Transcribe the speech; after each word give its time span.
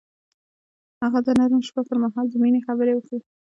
هغه 1.01 1.19
د 1.25 1.27
نرم 1.39 1.61
شپه 1.67 1.81
پر 1.87 1.97
مهال 2.03 2.25
د 2.29 2.35
مینې 2.41 2.61
خبرې 2.67 2.93
وکړې. 2.95 3.19